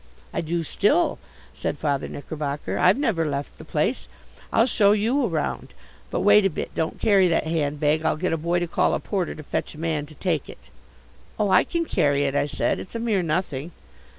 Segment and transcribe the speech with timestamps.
[0.33, 1.19] "I do still,"
[1.53, 2.79] said Father Knickerbocker.
[2.79, 4.07] "I've never left the place.
[4.51, 5.75] I'll show you around.
[6.09, 8.03] But wait a bit don't carry that handbag.
[8.03, 10.71] I'll get a boy to call a porter to fetch a man to take it."
[11.37, 12.79] "Oh, I can carry it," I said.
[12.79, 13.73] "It's a mere nothing."